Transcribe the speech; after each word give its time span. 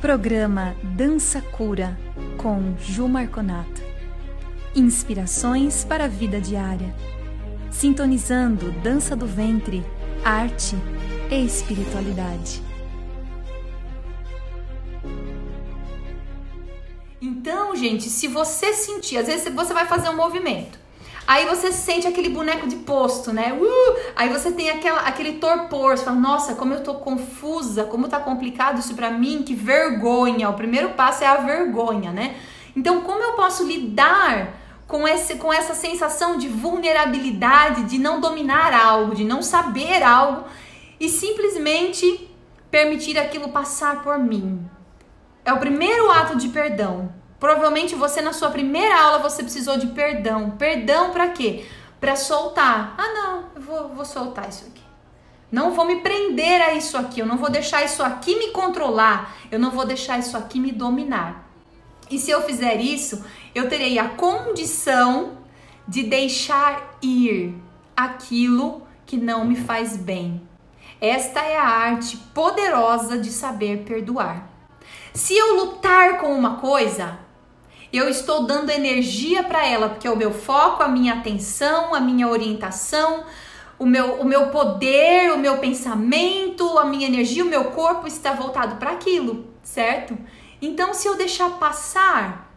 Programa 0.00 0.76
Dança 0.94 1.40
Cura 1.40 1.98
com 2.36 2.76
Ju 2.78 3.08
Marconato. 3.08 3.82
Inspirações 4.72 5.84
para 5.84 6.04
a 6.04 6.08
vida 6.08 6.40
diária. 6.40 6.94
Sintonizando 7.68 8.70
dança 8.80 9.16
do 9.16 9.26
ventre, 9.26 9.84
arte 10.24 10.76
e 11.28 11.44
espiritualidade. 11.44 12.62
Então, 17.20 17.74
gente, 17.74 18.04
se 18.08 18.28
você 18.28 18.72
sentir, 18.72 19.18
às 19.18 19.26
vezes 19.26 19.52
você 19.52 19.74
vai 19.74 19.86
fazer 19.86 20.08
um 20.10 20.16
movimento. 20.16 20.78
Aí 21.28 21.44
você 21.44 21.70
sente 21.70 22.06
aquele 22.06 22.30
boneco 22.30 22.66
de 22.66 22.76
posto, 22.76 23.34
né? 23.34 23.52
Uh! 23.52 23.96
Aí 24.16 24.30
você 24.30 24.50
tem 24.50 24.70
aquela, 24.70 25.00
aquele 25.00 25.32
torpor, 25.32 25.94
você 25.94 26.02
fala, 26.02 26.18
nossa, 26.18 26.54
como 26.54 26.72
eu 26.72 26.82
tô 26.82 26.94
confusa, 26.94 27.84
como 27.84 28.08
tá 28.08 28.18
complicado 28.18 28.78
isso 28.78 28.94
para 28.94 29.10
mim, 29.10 29.42
que 29.42 29.54
vergonha. 29.54 30.48
O 30.48 30.54
primeiro 30.54 30.94
passo 30.94 31.22
é 31.22 31.26
a 31.26 31.36
vergonha, 31.36 32.10
né? 32.12 32.36
Então, 32.74 33.02
como 33.02 33.22
eu 33.22 33.34
posso 33.34 33.62
lidar 33.62 34.54
com, 34.86 35.06
esse, 35.06 35.34
com 35.34 35.52
essa 35.52 35.74
sensação 35.74 36.38
de 36.38 36.48
vulnerabilidade, 36.48 37.82
de 37.84 37.98
não 37.98 38.20
dominar 38.22 38.72
algo, 38.72 39.14
de 39.14 39.24
não 39.24 39.42
saber 39.42 40.02
algo 40.02 40.44
e 40.98 41.10
simplesmente 41.10 42.26
permitir 42.70 43.18
aquilo 43.18 43.50
passar 43.50 44.00
por 44.02 44.18
mim? 44.18 44.66
É 45.44 45.52
o 45.52 45.58
primeiro 45.58 46.10
ato 46.10 46.38
de 46.38 46.48
perdão. 46.48 47.12
Provavelmente 47.38 47.94
você 47.94 48.20
na 48.20 48.32
sua 48.32 48.50
primeira 48.50 49.00
aula 49.00 49.18
você 49.18 49.42
precisou 49.42 49.78
de 49.78 49.88
perdão. 49.88 50.50
Perdão 50.52 51.10
para 51.10 51.28
quê? 51.28 51.66
Para 52.00 52.16
soltar. 52.16 52.94
Ah, 52.98 53.12
não, 53.12 53.44
eu 53.54 53.62
vou, 53.62 53.88
vou 53.90 54.04
soltar 54.04 54.48
isso 54.48 54.64
aqui. 54.66 54.82
Não 55.50 55.72
vou 55.72 55.86
me 55.86 56.00
prender 56.00 56.60
a 56.60 56.74
isso 56.74 56.96
aqui. 56.98 57.20
Eu 57.20 57.26
não 57.26 57.38
vou 57.38 57.50
deixar 57.50 57.84
isso 57.84 58.02
aqui 58.02 58.36
me 58.36 58.48
controlar. 58.48 59.36
Eu 59.50 59.58
não 59.58 59.70
vou 59.70 59.86
deixar 59.86 60.18
isso 60.18 60.36
aqui 60.36 60.60
me 60.60 60.72
dominar. 60.72 61.48
E 62.10 62.18
se 62.18 62.30
eu 62.30 62.42
fizer 62.42 62.80
isso, 62.80 63.24
eu 63.54 63.68
terei 63.68 63.98
a 63.98 64.08
condição 64.08 65.38
de 65.86 66.02
deixar 66.02 66.98
ir 67.00 67.54
aquilo 67.96 68.82
que 69.06 69.16
não 69.16 69.44
me 69.44 69.56
faz 69.56 69.96
bem. 69.96 70.46
Esta 71.00 71.40
é 71.40 71.56
a 71.56 71.66
arte 71.66 72.16
poderosa 72.34 73.18
de 73.18 73.30
saber 73.30 73.84
perdoar. 73.84 74.48
Se 75.14 75.36
eu 75.36 75.56
lutar 75.56 76.18
com 76.18 76.34
uma 76.34 76.56
coisa, 76.56 77.18
eu 77.92 78.08
estou 78.08 78.44
dando 78.44 78.70
energia 78.70 79.42
para 79.42 79.66
ela, 79.66 79.88
porque 79.88 80.06
é 80.06 80.10
o 80.10 80.16
meu 80.16 80.32
foco, 80.32 80.82
a 80.82 80.88
minha 80.88 81.14
atenção, 81.14 81.94
a 81.94 82.00
minha 82.00 82.28
orientação, 82.28 83.24
o 83.78 83.86
meu, 83.86 84.20
o 84.20 84.24
meu 84.24 84.48
poder, 84.48 85.32
o 85.32 85.38
meu 85.38 85.58
pensamento, 85.58 86.78
a 86.78 86.84
minha 86.84 87.06
energia, 87.06 87.44
o 87.44 87.48
meu 87.48 87.66
corpo 87.66 88.06
está 88.06 88.32
voltado 88.32 88.76
para 88.76 88.90
aquilo, 88.90 89.46
certo? 89.62 90.18
Então, 90.60 90.92
se 90.92 91.06
eu 91.08 91.16
deixar 91.16 91.58
passar 91.58 92.52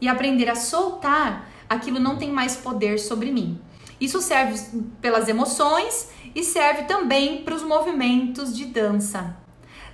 e 0.00 0.08
aprender 0.08 0.48
a 0.48 0.54
soltar, 0.54 1.50
aquilo 1.68 1.98
não 1.98 2.16
tem 2.16 2.30
mais 2.30 2.56
poder 2.56 2.98
sobre 2.98 3.30
mim. 3.30 3.60
Isso 4.00 4.22
serve 4.22 4.58
pelas 5.02 5.28
emoções 5.28 6.08
e 6.34 6.42
serve 6.42 6.84
também 6.84 7.42
para 7.42 7.54
os 7.54 7.62
movimentos 7.62 8.56
de 8.56 8.64
dança 8.64 9.36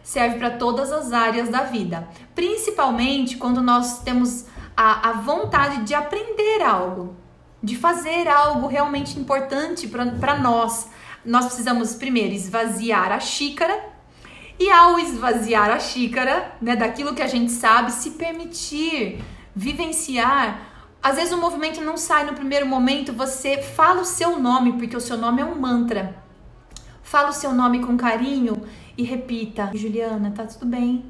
serve 0.06 0.38
para 0.38 0.50
todas 0.50 0.92
as 0.92 1.12
áreas 1.12 1.48
da 1.48 1.62
vida, 1.62 2.08
principalmente 2.32 3.36
quando 3.36 3.60
nós 3.60 4.04
temos 4.04 4.46
a, 4.76 5.10
a 5.10 5.12
vontade 5.14 5.82
de 5.82 5.94
aprender 5.94 6.62
algo, 6.62 7.16
de 7.60 7.76
fazer 7.76 8.28
algo 8.28 8.68
realmente 8.68 9.18
importante 9.18 9.88
para 9.88 10.38
nós. 10.38 10.88
Nós 11.24 11.46
precisamos 11.46 11.96
primeiro 11.96 12.32
esvaziar 12.32 13.10
a 13.10 13.18
xícara 13.18 13.84
e 14.60 14.70
ao 14.70 14.96
esvaziar 15.00 15.70
a 15.70 15.80
xícara, 15.80 16.52
né, 16.62 16.76
daquilo 16.76 17.12
que 17.12 17.22
a 17.22 17.26
gente 17.26 17.50
sabe, 17.50 17.90
se 17.90 18.10
permitir 18.10 19.24
vivenciar. 19.56 20.68
Às 21.02 21.16
vezes 21.16 21.32
o 21.32 21.38
movimento 21.38 21.80
não 21.80 21.96
sai 21.96 22.24
no 22.26 22.32
primeiro 22.32 22.64
momento, 22.64 23.12
você 23.12 23.60
fala 23.60 24.02
o 24.02 24.04
seu 24.04 24.38
nome, 24.38 24.74
porque 24.74 24.96
o 24.96 25.00
seu 25.00 25.16
nome 25.18 25.42
é 25.42 25.44
um 25.44 25.58
mantra. 25.58 26.24
Fala 27.02 27.30
o 27.30 27.32
seu 27.32 27.52
nome 27.52 27.80
com 27.80 27.96
carinho 27.96 28.62
e 28.96 29.02
repita: 29.02 29.70
Juliana, 29.74 30.30
tá 30.30 30.44
tudo 30.44 30.66
bem. 30.66 31.04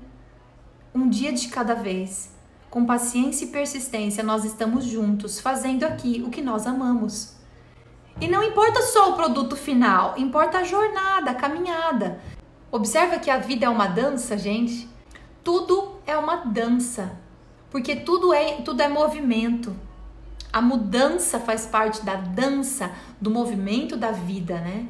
Um 0.95 1.09
dia 1.09 1.33
de 1.33 1.49
cada 1.49 1.75
vez. 1.75 2.35
Com 2.71 2.85
paciência 2.85 3.45
e 3.45 3.49
persistência, 3.49 4.23
nós 4.23 4.45
estamos 4.45 4.85
juntos, 4.85 5.41
fazendo 5.41 5.85
aqui 5.85 6.23
o 6.27 6.31
que 6.31 6.43
nós 6.43 6.67
amamos. 6.67 7.35
E 8.21 8.27
não 8.29 8.43
importa 8.43 8.83
só 8.83 9.11
o 9.11 9.15
produto 9.15 9.57
final, 9.57 10.15
importa 10.19 10.59
a 10.59 10.65
jornada, 10.65 11.31
a 11.31 11.35
caminhada. 11.35 12.21
Observa 12.71 13.19
que 13.19 13.31
a 13.31 13.39
vida 13.39 13.67
é 13.67 13.69
uma 13.69 13.87
dança, 13.87 14.37
gente. 14.37 14.89
Tudo 15.45 15.97
é 16.07 16.17
uma 16.17 16.37
dança, 16.37 17.17
porque 17.71 17.97
tudo 17.97 18.35
é 18.35 18.61
tudo 18.63 18.81
é 18.81 18.89
movimento. 18.89 19.75
A 20.53 20.61
mudança 20.61 21.39
faz 21.39 21.67
parte 21.67 22.05
da 22.05 22.15
dança, 22.15 22.91
do 23.21 23.31
movimento 23.31 23.97
da 23.97 24.11
vida, 24.11 24.59
né? 24.61 24.87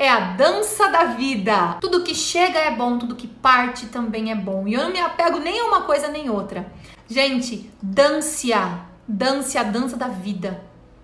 É 0.00 0.08
a 0.08 0.20
dança 0.36 0.86
da 0.92 1.06
vida. 1.06 1.76
Tudo 1.80 2.04
que 2.04 2.14
chega 2.14 2.56
é 2.56 2.70
bom, 2.70 2.98
tudo 2.98 3.16
que 3.16 3.26
parte 3.26 3.86
também 3.86 4.30
é 4.30 4.34
bom. 4.36 4.68
E 4.68 4.74
eu 4.74 4.84
não 4.84 4.92
me 4.92 5.00
apego 5.00 5.40
nem 5.40 5.58
a 5.58 5.64
uma 5.64 5.82
coisa 5.82 6.06
nem 6.06 6.30
outra. 6.30 6.72
Gente, 7.08 7.68
dance 7.82 8.52
a, 8.52 8.86
dance 9.08 9.58
a 9.58 9.64
dança 9.64 9.96
da 9.96 10.06
vida, 10.06 10.62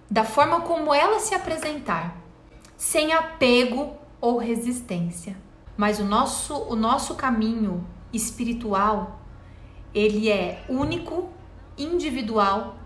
da 0.09 0.22
forma 0.22 0.60
como 0.60 0.94
ela 0.94 1.19
se 1.19 1.34
apresentar, 1.34 2.16
sem 2.77 3.12
apego 3.12 3.97
ou 4.21 4.38
resistência. 4.38 5.37
Mas 5.77 5.99
o 5.99 6.04
nosso, 6.04 6.54
o 6.54 6.77
nosso 6.77 7.16
caminho 7.16 7.84
espiritual, 8.12 9.19
ele 9.93 10.31
é 10.31 10.65
único, 10.69 11.31
individual 11.77 12.77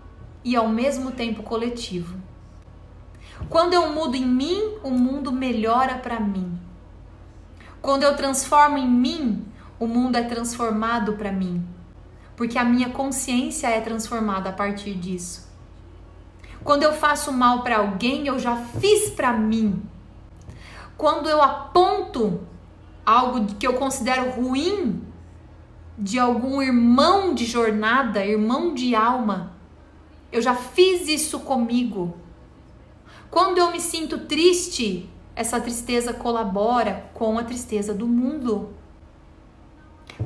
e 0.43 0.55
ao 0.55 0.69
mesmo 0.69 1.11
tempo 1.11 1.43
coletivo. 1.43 2.17
Quando 3.47 3.73
eu 3.73 3.89
mudo 3.93 4.15
em 4.15 4.25
mim, 4.25 4.75
o 4.83 4.91
mundo 4.91 5.31
melhora 5.31 5.97
para 5.97 6.19
mim. 6.19 6.59
Quando 7.81 8.03
eu 8.03 8.15
transformo 8.15 8.77
em 8.77 8.89
mim, 8.89 9.45
o 9.79 9.87
mundo 9.87 10.17
é 10.17 10.23
transformado 10.23 11.13
para 11.13 11.31
mim. 11.31 11.65
Porque 12.35 12.57
a 12.57 12.63
minha 12.63 12.89
consciência 12.89 13.67
é 13.67 13.79
transformada 13.79 14.49
a 14.49 14.53
partir 14.53 14.95
disso. 14.95 15.47
Quando 16.63 16.83
eu 16.83 16.93
faço 16.93 17.31
mal 17.31 17.63
para 17.63 17.77
alguém, 17.77 18.27
eu 18.27 18.37
já 18.37 18.55
fiz 18.55 19.09
para 19.09 19.33
mim. 19.33 19.81
Quando 20.97 21.29
eu 21.29 21.41
aponto 21.41 22.41
algo 23.05 23.45
que 23.55 23.65
eu 23.65 23.73
considero 23.73 24.29
ruim 24.31 25.01
de 25.97 26.19
algum 26.19 26.61
irmão 26.61 27.33
de 27.33 27.45
jornada, 27.45 28.25
irmão 28.25 28.73
de 28.73 28.93
alma, 28.95 29.53
eu 30.31 30.41
já 30.41 30.53
fiz 30.53 31.07
isso 31.07 31.39
comigo. 31.39 32.15
Quando 33.31 33.59
eu 33.59 33.71
me 33.71 33.79
sinto 33.79 34.25
triste, 34.25 35.07
essa 35.35 35.61
tristeza 35.61 36.11
colabora 36.11 37.11
com 37.13 37.37
a 37.37 37.43
tristeza 37.43 37.93
do 37.93 38.07
mundo. 38.07 38.73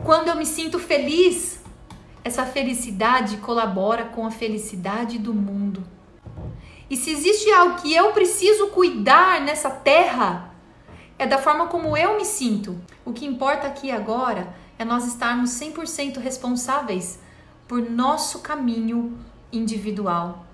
Quando 0.06 0.30
eu 0.30 0.38
me 0.38 0.46
sinto 0.46 0.80
feliz, 0.80 1.62
essa 2.24 2.46
felicidade 2.46 3.38
colabora 3.38 4.06
com 4.06 4.26
a 4.26 4.32
felicidade 4.32 5.20
do 5.20 5.34
mundo. 5.34 5.84
E 6.90 6.96
se 6.96 7.12
existe 7.12 7.52
algo 7.52 7.82
que 7.82 7.94
eu 7.94 8.14
preciso 8.14 8.68
cuidar 8.68 9.42
nessa 9.42 9.70
terra, 9.70 10.56
é 11.20 11.28
da 11.28 11.38
forma 11.38 11.68
como 11.68 11.98
eu 11.98 12.16
me 12.16 12.24
sinto. 12.24 12.80
O 13.04 13.12
que 13.12 13.26
importa 13.26 13.68
aqui 13.68 13.92
agora 13.92 14.56
é 14.80 14.86
nós 14.86 15.06
estarmos 15.06 15.50
100% 15.50 16.20
responsáveis 16.20 17.20
por 17.68 17.82
nosso 17.82 18.40
caminho 18.40 19.18
individual, 19.52 20.46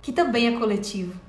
que 0.00 0.12
também 0.12 0.46
é 0.46 0.58
coletivo 0.58 1.20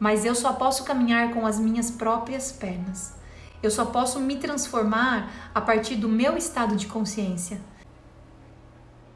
mas 0.00 0.24
eu 0.24 0.34
só 0.34 0.54
posso 0.54 0.82
caminhar 0.84 1.34
com 1.34 1.46
as 1.46 1.60
minhas 1.60 1.90
próprias 1.90 2.50
pernas. 2.50 3.14
Eu 3.62 3.70
só 3.70 3.84
posso 3.84 4.18
me 4.18 4.36
transformar 4.36 5.50
a 5.54 5.60
partir 5.60 5.96
do 5.96 6.08
meu 6.08 6.38
estado 6.38 6.74
de 6.74 6.86
consciência 6.86 7.60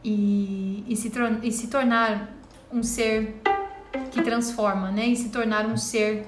e, 0.05 0.85
e, 0.87 0.94
se, 0.94 1.11
e 1.43 1.50
se 1.50 1.69
tornar 1.69 2.31
um 2.70 2.82
ser 2.82 3.41
que 4.11 4.20
transforma, 4.20 4.91
né? 4.91 5.06
E 5.06 5.17
se 5.17 5.31
tornar 5.31 5.64
um 5.64 5.79
ser 5.79 6.26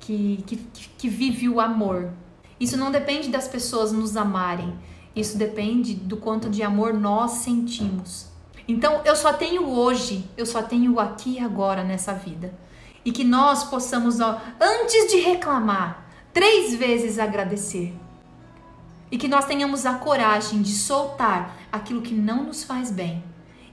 que, 0.00 0.42
que, 0.44 0.56
que 0.56 1.08
vive 1.08 1.48
o 1.48 1.60
amor. 1.60 2.10
Isso 2.58 2.76
não 2.76 2.90
depende 2.90 3.28
das 3.28 3.46
pessoas 3.46 3.92
nos 3.92 4.16
amarem, 4.16 4.76
isso 5.14 5.38
depende 5.38 5.94
do 5.94 6.16
quanto 6.16 6.50
de 6.50 6.64
amor 6.64 6.92
nós 6.92 7.30
sentimos. 7.32 8.26
Então 8.66 9.02
eu 9.04 9.14
só 9.14 9.32
tenho 9.32 9.68
hoje, 9.68 10.28
eu 10.36 10.44
só 10.44 10.60
tenho 10.60 10.98
aqui 10.98 11.34
e 11.34 11.38
agora 11.38 11.84
nessa 11.84 12.12
vida 12.12 12.52
e 13.08 13.10
que 13.10 13.24
nós 13.24 13.64
possamos, 13.64 14.20
ó, 14.20 14.38
antes 14.60 15.10
de 15.10 15.18
reclamar, 15.20 16.04
três 16.30 16.74
vezes 16.74 17.18
agradecer. 17.18 17.94
E 19.10 19.16
que 19.16 19.26
nós 19.26 19.46
tenhamos 19.46 19.86
a 19.86 19.94
coragem 19.94 20.60
de 20.60 20.74
soltar 20.74 21.56
aquilo 21.72 22.02
que 22.02 22.12
não 22.12 22.44
nos 22.44 22.64
faz 22.64 22.90
bem 22.90 23.24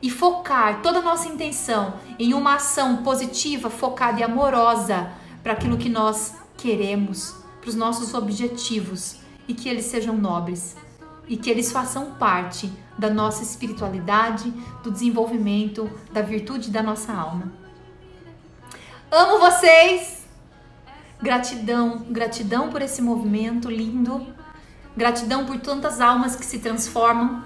e 0.02 0.10
focar 0.10 0.82
toda 0.82 1.00
a 1.00 1.02
nossa 1.02 1.28
intenção 1.28 1.96
em 2.18 2.34
uma 2.34 2.56
ação 2.56 3.04
positiva, 3.04 3.70
focada 3.70 4.22
e 4.22 4.24
amorosa 4.24 5.12
para 5.44 5.52
aquilo 5.52 5.78
que 5.78 5.90
nós 5.90 6.36
queremos, 6.56 7.36
para 7.60 7.68
os 7.68 7.76
nossos 7.76 8.14
objetivos 8.14 9.18
e 9.50 9.54
que 9.54 9.68
eles 9.68 9.84
sejam 9.84 10.16
nobres. 10.16 10.78
e 11.28 11.36
que 11.36 11.50
eles 11.50 11.74
façam 11.74 12.12
parte 12.12 12.72
da 12.98 13.10
nossa 13.10 13.44
espiritualidade, 13.44 14.50
do 14.82 14.92
desenvolvimento, 14.92 15.90
da 16.14 16.22
virtude 16.22 16.70
da 16.70 16.84
nossa 16.84 17.12
alma. 17.12 17.65
Amo 19.18 19.40
vocês! 19.40 20.28
Gratidão, 21.22 22.00
gratidão 22.10 22.70
por 22.70 22.82
esse 22.82 23.02
movimento 23.02 23.72
lindo, 23.72 24.28
gratidão 24.94 25.46
por 25.46 25.58
tantas 25.58 26.02
almas 26.02 26.36
que 26.36 26.46
se 26.46 26.60
transformam 26.60 27.42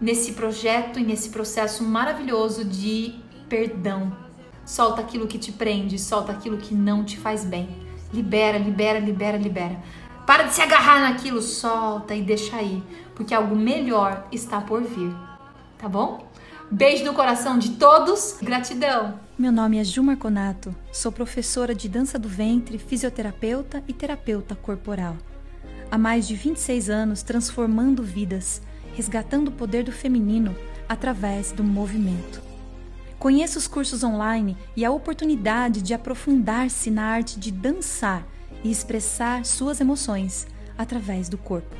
nesse 0.00 0.32
projeto 0.32 0.98
e 0.98 1.04
nesse 1.04 1.28
processo 1.28 1.84
maravilhoso 1.84 2.64
de 2.64 3.14
perdão. 3.48 4.16
Solta 4.64 5.00
aquilo 5.00 5.28
que 5.28 5.38
te 5.38 5.52
prende, 5.52 5.96
solta 5.96 6.32
aquilo 6.32 6.56
que 6.56 6.74
não 6.74 7.04
te 7.04 7.16
faz 7.16 7.44
bem. 7.44 7.68
Libera, 8.12 8.58
libera, 8.58 8.98
libera, 8.98 9.36
libera. 9.36 9.80
Para 10.26 10.42
de 10.42 10.54
se 10.54 10.60
agarrar 10.60 11.02
naquilo, 11.02 11.40
solta 11.40 12.16
e 12.16 12.22
deixa 12.22 12.56
aí, 12.56 12.82
porque 13.14 13.32
algo 13.32 13.54
melhor 13.54 14.26
está 14.32 14.60
por 14.60 14.82
vir. 14.82 15.14
Tá 15.78 15.88
bom? 15.88 16.28
Beijo 16.70 17.04
no 17.04 17.14
coração 17.14 17.58
de 17.58 17.72
todos. 17.72 18.36
Gratidão. 18.42 19.18
Meu 19.38 19.52
nome 19.52 19.78
é 19.78 19.84
Ju 19.84 20.02
Marconato. 20.02 20.74
Sou 20.92 21.12
professora 21.12 21.72
de 21.72 21.88
dança 21.88 22.18
do 22.18 22.28
ventre, 22.28 22.76
fisioterapeuta 22.76 23.84
e 23.86 23.92
terapeuta 23.92 24.56
corporal. 24.56 25.16
Há 25.90 25.96
mais 25.96 26.26
de 26.26 26.34
26 26.34 26.90
anos 26.90 27.22
transformando 27.22 28.02
vidas, 28.02 28.60
resgatando 28.94 29.48
o 29.48 29.52
poder 29.52 29.84
do 29.84 29.92
feminino 29.92 30.56
através 30.88 31.52
do 31.52 31.62
movimento. 31.62 32.42
Conheça 33.16 33.58
os 33.58 33.68
cursos 33.68 34.02
online 34.02 34.56
e 34.74 34.84
a 34.84 34.90
oportunidade 34.90 35.80
de 35.80 35.94
aprofundar-se 35.94 36.90
na 36.90 37.04
arte 37.04 37.38
de 37.38 37.52
dançar 37.52 38.26
e 38.64 38.72
expressar 38.72 39.44
suas 39.44 39.80
emoções 39.80 40.48
através 40.76 41.28
do 41.28 41.38
corpo. 41.38 41.76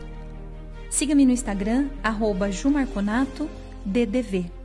Siga-me 0.88 1.26
no 1.26 1.32
Instagram, 1.32 1.88
jumarconatoddv. 2.52 4.55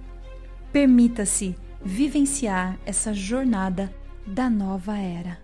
Permita-se 0.71 1.56
vivenciar 1.83 2.79
essa 2.85 3.13
jornada 3.13 3.94
da 4.25 4.50
nova 4.50 4.97
era. 4.97 5.40